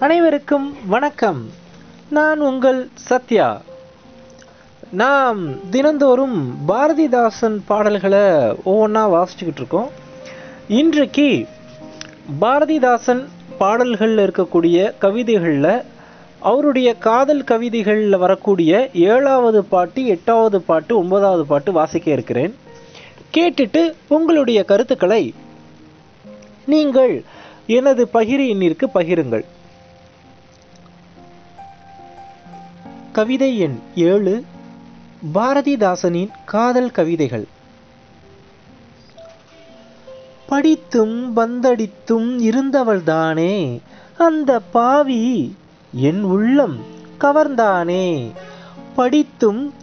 [0.00, 1.50] அனைவருக்கும் வணக்கம்.
[2.10, 3.60] நான் உங்கள் சத்யா.
[4.90, 8.18] நாம் தினந்தோறும் பாரதிதாசன் பாடல்களை
[8.66, 9.88] ஒவ்வொன்றா வாசிச்சுக்கிட்டு இருக்கோம்.
[10.68, 11.46] இன்றைக்கு
[12.40, 13.28] பாரதிதாசன்
[13.58, 15.82] பாடல்களில் இருக்கக்கூடிய கவிதைகளில்
[16.38, 22.54] அவருடைய காதல் கவிதைகளில் வரக்கூடிய ஏழாவது பாட்டு எட்டாவது பாட்டு ஒன்பதாவது பாட்டு வாசிக்க இருக்கிறேன்.
[23.34, 25.34] கேட்டுட்டு உங்களுடைய கருத்துக்களை
[26.66, 27.24] நீங்கள்
[27.66, 29.44] எனது பகிரி எண்ணிற்கு பகிருங்கள்.
[33.20, 34.44] கவிதை எண் ஏழு
[35.34, 37.44] பாரதிதாசனின் காதல் கவிதைகள்.
[40.46, 43.80] படித்தும் பந்தடித்தும் இருந்தவள்தானே
[44.18, 45.56] அந்த பாவி
[45.94, 46.76] என் உள்ளம்
[47.20, 48.32] கவர்ந்தானே.
[48.96, 49.74] படித்தும்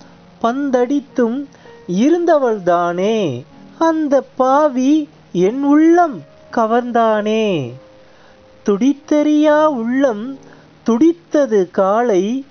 [0.42, 1.45] பந்தடித்தும்
[1.88, 3.44] இருந்தவள்தானே
[3.80, 7.73] அந்த பாவி என் உள்ளம் கவர்ந்தானே.
[8.66, 10.38] துடித்தெறியா உள்ளம்
[10.84, 12.45] துடித்தது காலை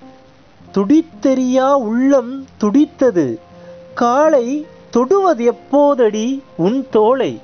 [0.75, 3.41] துடித்தெறியா உள்ளம் துடித்தது.
[3.95, 7.39] காலை தொடுவது எப்போதடி உன் தோளை?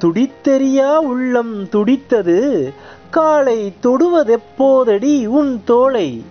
[0.00, 2.72] துடித்தெறியா உள்ளம் துடித்தது.
[3.10, 6.22] காலை தொடுவதெப்போதடி உன் தோளை?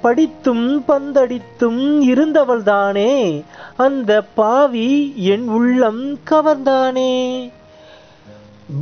[0.00, 3.42] படித்தும் பந்தடித்தும் இருந்தவள்தானே
[3.76, 7.50] அந்த பாவி என் உள்ளம் கவர்ந்தானே.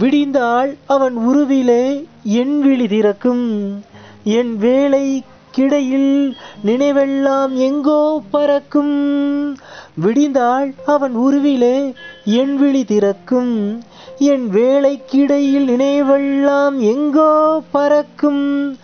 [0.00, 3.84] விடிந்தாள் அவன் உருவிலே என் விழி திறக்கும்.
[4.24, 5.24] என் வேலை
[5.56, 8.96] கிடையில் நினைவெல்லாம் எங்கோ பறக்கும்.
[10.04, 13.82] விடிந்தாள் அவன் உருவிலே என் விழி திறக்கும்.
[14.18, 18.76] என் வேலைக்கிடையில் நினைவெல்லாம் எங்கோ பறக்கும்.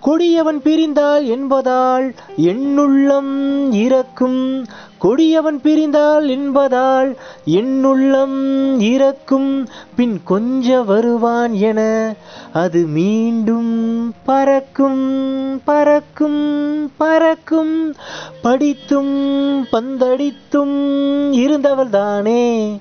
[0.00, 3.34] கொடியவன் பிரிந்தாள் என்பதால் என்னுள்ளம்
[3.70, 4.66] இறக்கும்
[4.98, 9.68] கொடியவன் பிரிந்தால் என்பதால் என்னுள்ளம் இறக்கும்.
[9.96, 12.14] பின் கொஞ்ச வருவான் என
[12.52, 17.94] அது மீண்டும் பறக்கும் பறக்கும் பறக்கும்.
[18.42, 22.80] படித்தும் பந்தடித்தும் இருந்தவள் தானே.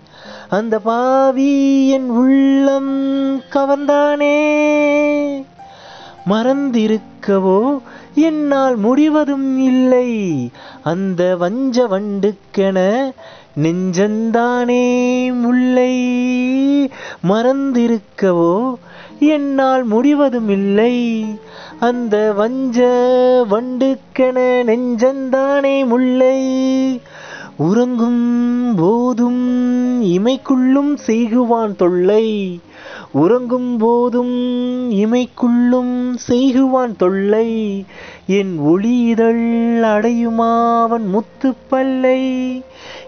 [0.49, 4.65] அந்த பாவி என் உள்ளம் கவர்ந்தானே.
[6.29, 7.79] மறந்திருக்கவோ
[8.19, 10.49] என்னால் முடிவதும் இல்லை.
[10.83, 13.11] அந்த வஞ்ச வண்டுக்கென
[13.61, 14.85] நெஞ்சந்தானே
[15.41, 15.95] முல்லை.
[17.27, 18.73] மறந்திருக்கவோ
[19.19, 21.25] என்னால் முடிவதும் இல்லை.
[21.79, 22.85] அந்த வஞ்ச
[23.49, 26.39] வண்டுக்கென நெஞ்சந்தானே முல்லை.
[27.57, 32.59] உறங்கும் போதும் இமைக்குள்ளும் செய்குவான் தொல்லை.
[33.11, 37.85] உறங்கும் போதும் இமைக்குள்ளும் செய்குவான் தொல்லை.
[38.27, 42.61] என் ஒளியிதழ் அடையுமாவன் முத்துப்பல்லை.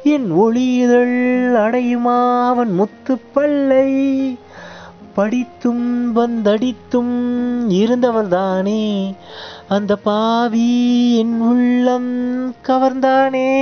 [0.03, 3.93] என் ஒளியிதழ் அடையுமாவன் முத்துப்பல்லை.
[5.15, 7.17] படித்தும் வந்தடித்தும்
[7.69, 9.15] இருந்தவர்தானே
[9.69, 13.61] அந்த பாவி என் உள்ளம் கவர்ந்தானே.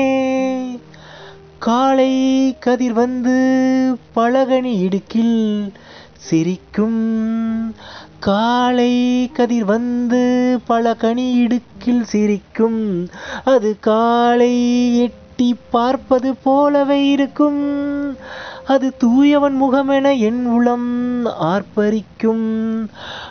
[1.59, 3.35] காலை கதிர் வந்து
[4.15, 5.73] பழகனி இடுக்கில்
[6.17, 7.75] சிரிக்கும்.
[8.19, 13.09] காலை கதிர் வந்து பழகனி இடுக்கில் சிரிக்கும்.
[13.45, 14.55] அது காலை
[15.01, 18.17] எட்டி பார்ப்பது போலவே இருக்கும்.
[18.67, 22.85] அது தூயவன் முகமென என் உளம் ஆர்ப்பரிக்கும்.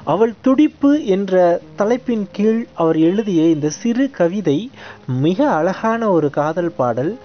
[0.03, 4.71] அவள் துடிப்பு என்ற தலைப்பின் கீழ் அவர் எழுதிய இந்த சிறு கவிதை
[5.07, 7.17] மிக அழகான ஒரு காதல் பாடல்.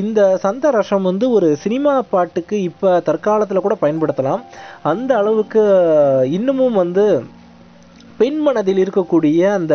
[0.00, 4.42] இந்த சந்த ரசம் வந்து ஒரு சினிமா பாட்டுக்கு இப்போ தற்காலத்தில் கூட பயன்படுத்தலாம்.
[4.92, 5.62] அந்த அளவுக்கு
[6.38, 7.04] இன்னமும் வந்து
[8.20, 9.74] பெண் மனதில் இருக்கக்கூடிய அந்த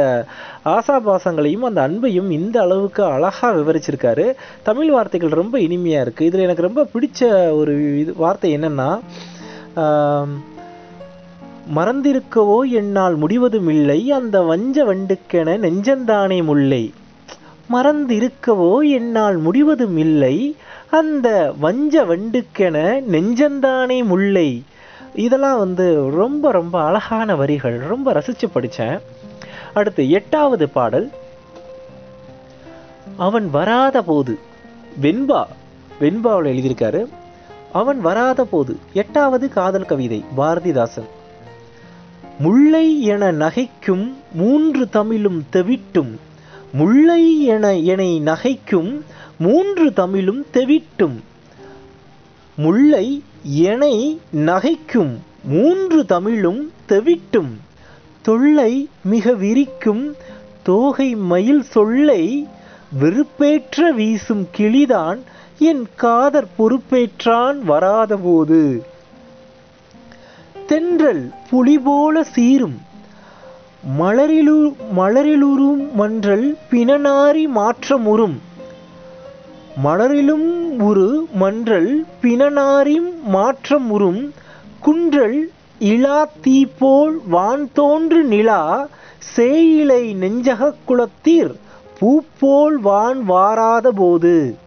[0.74, 4.26] ஆசாபாசங்களையும் அந்த அன்பையும் இந்த அளவுக்கு அழகாக விவரிச்சிருக்காரு.
[4.68, 7.32] தமிழ் வார்த்தைகள் ரொம்ப இனிமையாக இருக்குது இதில் எனக்கு ரொம்ப பிடிச்ச
[7.62, 8.90] ஒரு இது வார்த்தை என்னென்னா
[11.78, 16.84] மறந்திருக்கவோ என்னால் முடிவதும் இல்லை அந்த வஞ்ச வண்டுக்கென நெஞ்சந்தானே முல்லை.
[17.74, 20.56] மறந்திருக்கவோ என்னால் முடிவதும் இல்லை
[20.92, 24.64] அந்த வஞ்ச வண்டுக்கென நெஞ்சந்தானே முல்லை.
[25.16, 27.78] இதெல்லாம் வந்து ரொம்ப ரொம்ப அழகான வரிகள்.
[27.80, 29.00] ரொம்ப ரசித்து படித்தேன்
[29.74, 31.12] அடுத்து எட்டாவது பாடல்.
[33.18, 34.40] அவன் வராத போது.
[35.02, 35.46] வெண்பா.
[36.00, 37.06] வெண்பாவில் எழுதியிருக்காரு.
[37.74, 38.78] அவன் வராத போது.
[38.94, 40.26] எட்டாவது காதல் கவிதை.
[40.38, 41.08] பாரதிதாசன்.
[42.40, 46.18] முல்லை என நகைக்கும் மூன்று தமிழும் தெவிட்டும்.
[46.78, 48.92] முல்லை என என்னை நகைக்கும்
[49.38, 51.18] மூன்று தமிழும் தெவிட்டும்.
[52.56, 55.14] முல்லை எனை நகைக்கும்
[55.44, 57.52] மூன்று தமிழும் தெவிட்டும்.
[58.22, 60.16] தொல்லை மிக விரிக்கும்
[60.64, 62.48] தோகை மயில் சொல்லை
[63.00, 65.20] வெறுப்பேற்ற வீசும் கிளிதான்
[65.60, 68.62] என் காதற் பொறுப்பேற்றான் வராதபோது
[70.68, 72.78] தென்றல் புலி போல சீரும்
[73.96, 78.42] மலரிலு மலரிலுறும் மன்றல் பிணநாரி மாற்றமுறும்.
[79.84, 84.34] மலரிலும் உரு மன்றல் பிணநாரிம் மாற்றமுறும்.
[84.80, 88.88] குன்றல் இலா தீப்போல் வான் தோன்று நிலா
[89.36, 91.56] சேயிலை நெஞ்சகக் குளத்தீர்
[92.00, 94.58] பூப்போல் வான் வாராத போது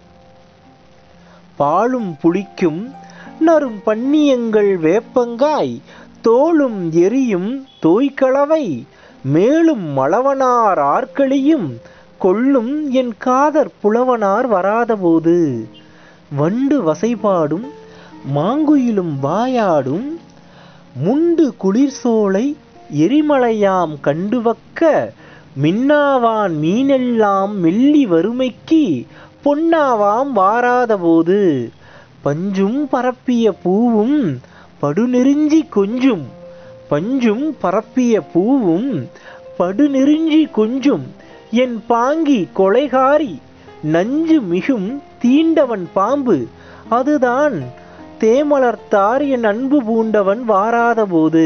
[1.56, 2.94] பாலும் புளிக்கும்
[3.40, 5.80] நரும் பன்னியங்கள் வேப்பங்காய்
[6.22, 8.84] தோளும் எரியும் தோய்கலவை
[9.22, 11.76] மேலும் மளவனார் ஆர்களியும்
[12.18, 15.68] கொள்ளும் என் காதற் புலவனார் வராதபோது.
[16.36, 17.66] வண்டு வசைபாடும்
[18.34, 20.18] மாங்குயிலும் வாயாடும்
[21.04, 22.54] முண்டு குளிர்சோலை
[22.94, 25.12] எரிமலையாம் கண்டுவக்க
[25.62, 29.06] மின்னாவான் மீனெல்லாம் மெல்லி வறுமைக்கு
[29.44, 31.70] பொன்னாவாம் வாராதபோது.
[32.24, 34.40] பஞ்சும் பரப்பிய பூவும்
[34.82, 36.26] படுநெறிஞ்சி கொஞ்சும்
[36.90, 38.88] பஞ்சும் பரப்பிய பூவும்
[39.58, 41.04] படுநெருஞ்சி கொஞ்சும்.
[41.50, 43.34] என் பாங்கி கொலைகாரி
[43.82, 46.46] நஞ்சு மிகும் தீண்டவன் பாம்பு.
[46.88, 47.56] அதுதான்
[48.20, 51.44] தேமலர்த்தார் என் அன்பு பூண்டவன் வாராத போது.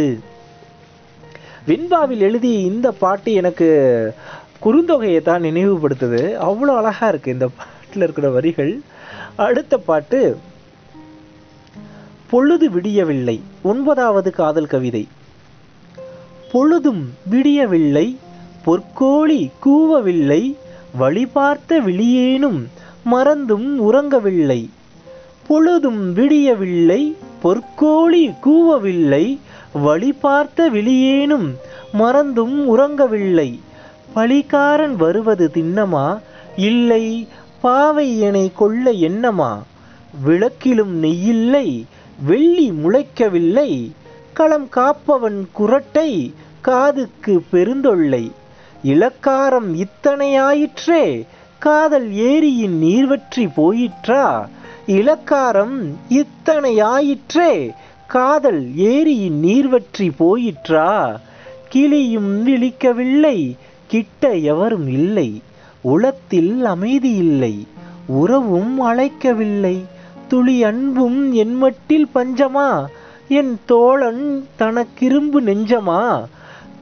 [1.67, 3.69] விண்பாவில் எழுதிய இந்த பாட்டு எனக்கு
[4.65, 6.23] குறுந்தொகையை தான் நினைவுபடுத்துது.
[6.47, 8.81] அவ்வளோ அழகா இருக்கு இந்த பாட்டில் இருக்கிற வரிகள்.
[9.37, 10.21] அடுத்த பாட்டு
[12.31, 15.09] பொழுது விடியவில்லை ஒன்பதாவது காதல் கவிதை.
[16.55, 18.07] பொழுதும் விடியவில்லை
[18.65, 20.43] பொற்கோழி கூவவில்லை
[20.99, 22.61] வழிபார்த்த விழியேனும்
[23.05, 24.61] மறந்தும் உறங்கவில்லை.
[25.49, 27.03] பொழுதும் விடியவில்லை
[27.43, 29.25] பொற்கோழி கூவவில்லை
[29.83, 31.49] வழி பார்த்த விழியேனும்
[31.93, 33.51] மறந்தும் உறங்கவில்லை.
[34.15, 36.07] பழிகாரன் வருவது திண்ணமா
[36.57, 37.29] இல்லை
[37.61, 39.53] பாவை எனை கொள்ள எண்ணமா
[40.27, 41.69] விளக்கிலும் நெய்யில்லை
[42.27, 43.71] வெள்ளி முளைக்கவில்லை
[44.33, 46.11] களம் காப்பவன் குரட்டை
[46.65, 48.31] காதுக்கு பெருந்தொல்லை.
[48.85, 51.25] இலக்காரம் இத்தனையாயிற்றே
[51.59, 54.47] காதல் ஏரியின் நீர்வற்றி போயிற்றா?
[54.87, 55.77] இலக்காரம்
[56.09, 57.71] இத்தனையாயிற்றே
[58.07, 61.17] காதல் ஏரியின் நீர்வற்றி போயிற்றா?
[61.69, 63.39] கிளியும் விழிக்கவில்லை
[63.87, 65.43] கிட்ட எவரும் இல்லை.
[65.85, 67.67] உளத்தில் அமைதி இல்லை
[68.07, 69.77] உறவும் அழைக்கவில்லை.
[70.29, 72.85] துளி அன்பும் என் மட்டில் பஞ்சமா?
[73.29, 76.25] என் தோழன் தனக்கிரும்பு நெஞ்சமா?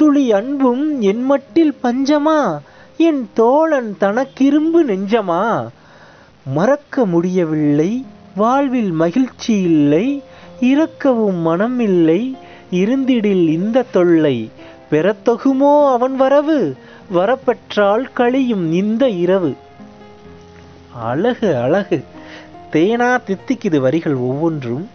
[0.02, 2.58] துளி அன்பும் என் மட்டில் பஞ்சமா?
[2.96, 5.68] என் தோழன் தனக்கிரும்பு நெஞ்சமா?
[6.46, 8.06] மறக்க முடியவில்லை
[8.36, 10.22] வாழ்வில் மகிழ்ச்சி இல்லை
[10.60, 12.36] இறக்கவும் மனம் இல்லை
[12.70, 14.50] இருந்திடில் இந்த தொல்லை.
[14.90, 16.76] பெறத்தொகுமோ அவன் வரவு?
[17.14, 19.54] வரப்பெற்றால் கழியும் இந்த இரவு.
[20.94, 22.04] அழகு அழகு.
[22.72, 24.88] தேனா தித்திக்குது வரிகள் ஒவ்வொன்றும்.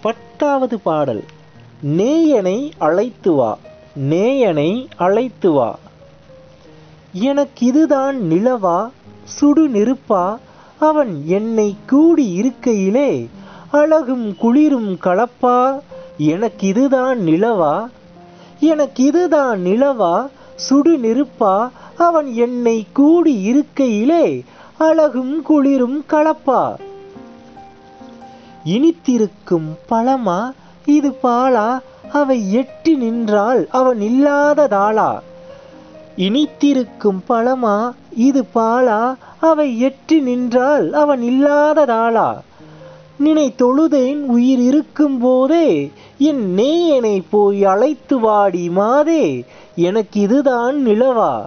[0.00, 1.24] பத்தாவது பாடல்.
[1.80, 3.58] நேயனை அழைத்து வா.
[3.96, 5.78] நேயனை அழைத்து வா.
[7.12, 8.90] எனக்கு இதுதான் நிலவா
[9.24, 10.36] சுடு நெருப்பா
[10.78, 13.28] அவன் என்னை கூடி இருக்கையிலே
[13.70, 15.80] அழகும் குளிரும் கலப்பா
[16.16, 17.86] எனக்கு இதுதான் நிலவா
[18.60, 24.44] எனக்கு இதுதான் நிலவா சுடு நெருப்பா அவன் என்னை கூடி இருக்கையிலே
[24.78, 26.74] அழகும் குளிரும் கலப்பா.
[28.64, 30.52] இனித்திருக்கும் பழமா
[30.86, 31.80] இது பாலா?
[32.12, 35.20] அவை எட்டி நின்றால் அவன் இல்லாததாளா
[36.16, 37.94] இனித்திருக்கும் பழமா?
[38.16, 39.14] இது பாலா?
[39.40, 42.36] அவை எட்டி நின்றால் அவன் இல்லாததாளா
[43.16, 51.40] நினை தொழுதேன் உயிர் இருக்கும் போதே என் நேயனை போய் அழைத்து வாடி மாதே எனக்கு இதுதான் நிலவா?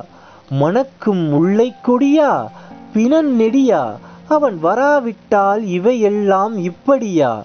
[0.50, 2.50] மணக்கும் முல்லை கொடியா?
[2.94, 3.92] பிணன் நெடியா?
[4.28, 7.44] அவன் வராவிட்டால் இவையெல்லாம் இப்படியா?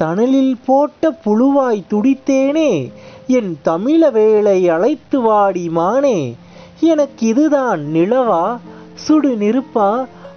[0.00, 2.70] தணலில் போட்ட புழுவாய் துடித்தேனே
[3.28, 6.18] என் தமிழ வேலை அழைத்து வாடி மானே
[6.80, 8.44] எனக்கு இதுதான் நிலவா
[8.94, 9.88] சுடு நெருப்பா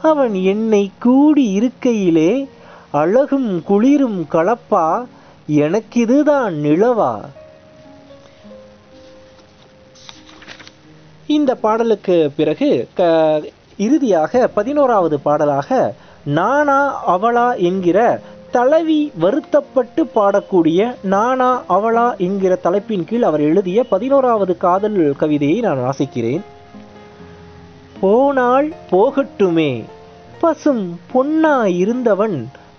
[0.01, 2.31] அவன் என்னை கூடி இருக்கையிலே
[2.91, 4.85] அழகும் குளிரும் கலப்பா
[5.61, 7.13] எனக்கிதுதான் நிலவா.
[11.27, 13.01] இந்த பாடலுக்கு பிறகு க
[13.77, 15.69] இறுதியாக பதினோராவது பாடலாக
[16.25, 17.97] நானா அவளா என்கிற
[18.55, 26.43] தலைவி வருத்தப்பட்டு பாடக்கூடிய நானா அவளா என்கிற தலைப்பின் கீழ் அவர் எழுதிய பதினோராவது காதல் கவிதையை நான் வாசிக்கிறேன்.
[28.01, 29.71] போனால் போகட்டுமே
[30.41, 32.37] பசும் பொன்னா இருந்தவன்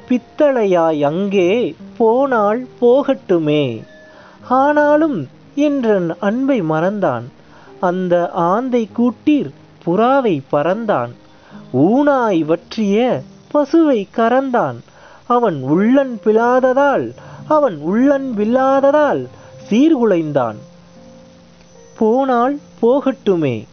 [0.08, 1.50] பித்தளையாய் அங்கே
[1.96, 3.66] போனால் போகட்டுமே.
[4.48, 5.18] ஆனாலும்
[5.54, 7.28] என்றன் அன்பை மறந்தான்
[7.80, 8.14] அந்த
[8.50, 9.52] ஆந்தை கூட்டீர்
[9.86, 11.12] புறாவை பறந்தான்
[11.86, 13.22] ஊனாய் வற்றிய
[13.54, 14.80] பசுவை கறந்தான்
[15.26, 17.14] அவன் உள்ளன் பிளாததால்
[17.48, 19.28] அவன் உள்ளன் வில்லாததால்
[19.70, 20.54] சீர்குலைந்தான்.
[21.98, 23.64] போனால் போகட்டுமே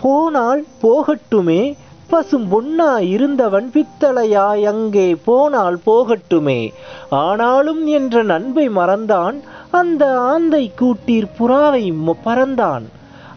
[0.00, 6.72] போனால் போகட்டுமே பசும் பொன்னா இருந்தவன் பித்தளையாய் அங்கே போனால் போகட்டுமே.
[7.10, 12.82] ஆனாலும் என்ற நண்பை மறந்தான் அந்த ஆந்தை கூட்டீர் புறாவை ம- பறந்தான்.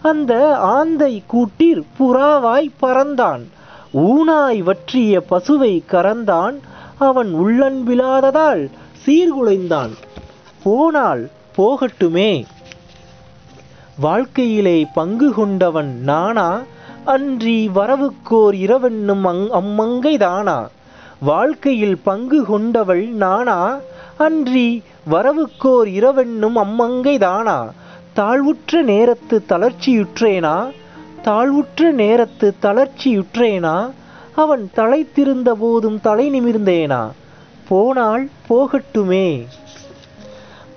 [0.02, 3.42] அந்த ஆந்தை கூட்டீர் புறாவாய் பறந்தான்.
[3.94, 6.56] ஊனாய் வற்றிய பசுவை கறந்தான்
[7.04, 8.70] அவன் உள்ளன்பிலாததால்
[9.06, 9.94] சீர்குலைந்தான்
[10.64, 12.46] போனால் போகட்டுமே.
[14.00, 16.62] வாழ்க்கையிலே பங்கு கொண்டவன் நானா?
[17.06, 20.70] அன்றி வரவுக்கோர் இரவென்னும் அங் அம்மங்கை தானா?
[21.20, 23.78] வாழ்க்கையில் பங்கு கொண்டவள் நானா?
[24.18, 27.72] அன்றி வரவுக்கோர் இரவென்னும் அம்மங்கை தானா?
[28.16, 30.72] தாழ்வுற்ற நேரத்து தளர்ச்சியுற்றேனா?
[31.24, 33.90] தாழ்வுற்ற நேரத்து தளர்ச்சியுற்றேனா?
[34.36, 37.12] அவன் தலைத்திருந்த போதும் தலை நிமிர்ந்தேனா?
[37.68, 39.46] போனால் போகட்டுமே.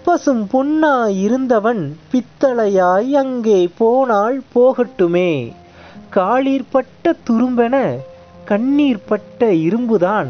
[0.04, 5.52] பசும் பொன்னாய் இருந்தவன் பித்தளையாய் அங்கே போனால் போகட்டுமே.
[6.14, 7.96] காளிர்பட்ட துரும்பென
[8.44, 10.28] கண்ணீர் பட்ட இரும்புதான்.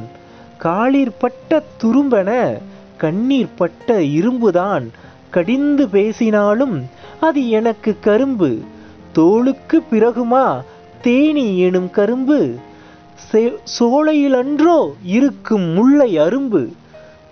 [0.62, 2.58] காளிர்பட்ட துரும்பென
[2.96, 4.90] கண்ணீர் பட்ட இரும்புதான்.
[5.30, 6.84] கடிந்து பேசினாலும்
[7.20, 8.58] அது எனக்கு கரும்பு.
[9.12, 10.62] தோளுக்கு பிறகுமா
[11.02, 12.54] தேனி எனும் கரும்பு.
[13.80, 16.72] சோலையிலன்றோ இருக்கும் முல்லை அரும்பு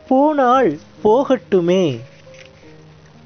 [0.08, 2.00] போனால் போகட்டுமே.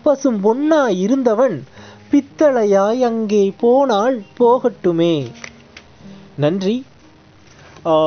[0.02, 1.64] பசும் பொன்னா இருந்தவன்
[2.10, 5.30] பித்தளையாய் அங்கே போனால் போகட்டுமே.
[6.34, 6.84] நன்றி.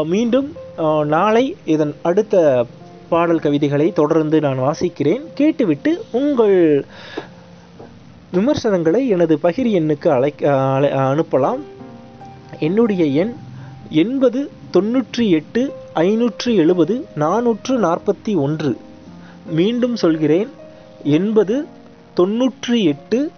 [0.06, 0.56] மீண்டும்
[1.04, 2.66] நாளை இதன் அடுத்த
[3.10, 5.22] பாடல் கவிதைகளை தொடர்ந்து நான் வாசிக்கிறேன்.
[5.34, 6.86] கேட்டுவிட்டு உங்கள்
[8.32, 11.60] விமர்சனங்களை எனது பகிர் எண்ணுக்கு அழைக்க அழை- அனுப்பலாம்.
[12.60, 13.36] என்னுடைய எண்
[13.94, 18.78] எண்பது தொண்ணூற்றி எட்டு ஐநூற்று எழுபது நானூற்று நாற்பத்தி ஒன்று.
[19.50, 20.50] மீண்டும் சொல்கிறேன்.
[21.04, 21.66] எண்பது
[22.18, 23.32] தொண்ணூற்றி எட்டு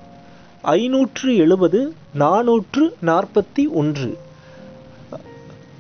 [0.62, 4.18] ஐநூற்று எழுபது நானூற்று நாற்பத்தி ஒன்று.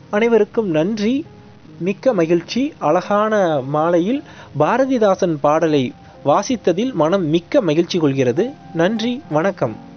[0.10, 1.26] அனைவருக்கும் நன்றி.
[1.80, 2.74] மிக்க மகிழ்ச்சி.
[2.78, 4.24] அழகான மாலையில்
[4.60, 5.94] பாரதிதாசன் பாடலை
[6.26, 8.50] வாசித்ததில் மனம் மிக்க மகிழ்ச்சி கொள்கிறது.
[8.74, 9.22] நன்றி.
[9.30, 9.92] வணக்கம்.